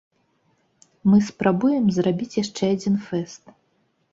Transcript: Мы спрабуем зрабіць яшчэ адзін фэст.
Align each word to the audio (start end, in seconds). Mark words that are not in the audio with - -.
Мы 1.09 1.17
спрабуем 1.27 1.85
зрабіць 1.99 2.37
яшчэ 2.43 2.63
адзін 2.77 2.95
фэст. 3.11 3.43